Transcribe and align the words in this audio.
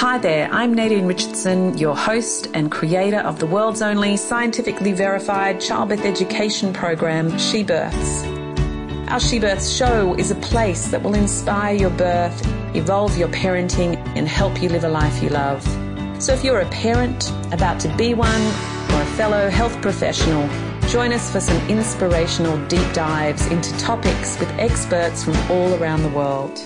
Hi 0.00 0.18
there, 0.18 0.50
I'm 0.52 0.74
Nadine 0.74 1.06
Richardson, 1.06 1.78
your 1.78 1.96
host 1.96 2.48
and 2.52 2.70
creator 2.70 3.20
of 3.20 3.38
the 3.38 3.46
world's 3.46 3.80
only 3.80 4.18
scientifically 4.18 4.92
verified 4.92 5.58
childbirth 5.58 6.04
education 6.04 6.74
program, 6.74 7.38
She 7.38 7.62
Births. 7.62 8.22
Our 9.08 9.18
She 9.18 9.38
Births 9.38 9.70
show 9.70 10.14
is 10.16 10.30
a 10.30 10.34
place 10.34 10.88
that 10.88 11.02
will 11.02 11.14
inspire 11.14 11.74
your 11.74 11.88
birth, 11.88 12.46
evolve 12.76 13.16
your 13.16 13.28
parenting, 13.28 13.96
and 14.14 14.28
help 14.28 14.60
you 14.60 14.68
live 14.68 14.84
a 14.84 14.88
life 14.90 15.22
you 15.22 15.30
love. 15.30 15.62
So 16.22 16.34
if 16.34 16.44
you're 16.44 16.60
a 16.60 16.68
parent, 16.68 17.30
about 17.50 17.80
to 17.80 17.96
be 17.96 18.12
one, 18.12 18.42
or 18.92 19.00
a 19.00 19.06
fellow 19.16 19.48
health 19.48 19.80
professional, 19.80 20.46
join 20.90 21.14
us 21.14 21.32
for 21.32 21.40
some 21.40 21.56
inspirational 21.70 22.62
deep 22.66 22.92
dives 22.92 23.46
into 23.46 23.74
topics 23.78 24.38
with 24.38 24.50
experts 24.58 25.24
from 25.24 25.36
all 25.50 25.72
around 25.82 26.02
the 26.02 26.10
world. 26.10 26.60